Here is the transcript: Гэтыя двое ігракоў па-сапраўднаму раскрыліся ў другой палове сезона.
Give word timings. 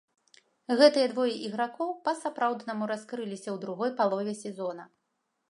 Гэтыя 0.77 1.11
двое 1.11 1.33
ігракоў 1.49 1.89
па-сапраўднаму 2.07 2.89
раскрыліся 2.93 3.45
ў 3.45 3.57
другой 3.67 3.95
палове 4.03 4.33
сезона. 4.43 4.83